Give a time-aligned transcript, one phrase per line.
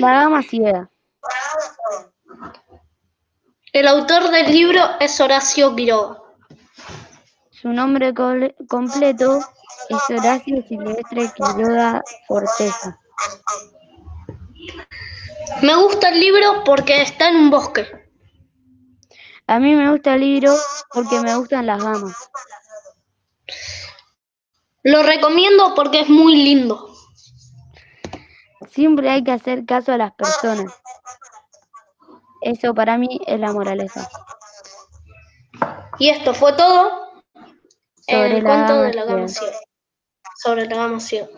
[0.00, 0.90] gama ciega.
[3.72, 6.18] El autor del libro es Horacio Quiroga.
[7.50, 9.40] Su nombre completo
[9.88, 12.98] es Horacio Silvestre Quiroga Forteza.
[15.62, 17.86] Me gusta el libro porque está en un bosque.
[19.46, 20.54] A mí me gusta el libro
[20.92, 22.16] porque me gustan las gamas.
[24.82, 26.94] Lo recomiendo porque es muy lindo.
[28.70, 30.72] Siempre hay que hacer caso a las personas.
[32.40, 34.08] Eso para mí es la moraleja.
[35.98, 37.10] Y esto fue todo
[38.06, 39.58] en Sobre el la cuento de la gama ciega.
[40.36, 41.28] Sobre la gama ciega.